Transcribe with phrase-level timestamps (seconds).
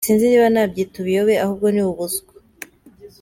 [0.05, 2.33] Sinzi niba nabyita ubuyobe ahubwo ni ubuswa”.